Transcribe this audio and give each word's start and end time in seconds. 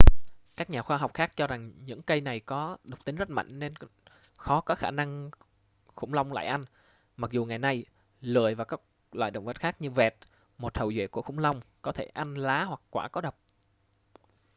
các 0.57 0.69
nhà 0.69 0.81
khoa 0.81 0.97
học 0.97 1.11
khác 1.13 1.31
cho 1.35 1.47
rằng 1.47 1.71
những 1.83 2.01
cây 2.01 2.21
này 2.21 2.39
có 2.39 2.77
độc 2.83 3.05
tính 3.05 3.15
rất 3.15 3.29
mạnh 3.29 3.59
nên 3.59 3.73
khó 4.37 4.61
có 4.61 4.75
khả 4.75 4.91
năng 4.91 5.29
khủng 5.95 6.13
long 6.13 6.33
lại 6.33 6.45
ăn 6.47 6.63
mặc 7.17 7.31
dù 7.31 7.45
ngày 7.45 7.59
nay 7.59 7.85
lười 8.21 8.55
và 8.55 8.63
các 8.65 8.79
loài 9.11 9.31
động 9.31 9.45
vật 9.45 9.59
khác 9.59 9.75
như 9.81 9.91
vẹt 9.91 10.15
một 10.57 10.77
hậu 10.77 10.93
duệ 10.93 11.07
của 11.07 11.21
khủng 11.21 11.39
long 11.39 11.61
có 11.81 11.91
thể 11.91 12.05
ăn 12.05 12.33
lá 12.33 12.63
hoặc 12.63 12.81
quả 12.89 13.07
có 13.07 13.21
độc 13.21 13.35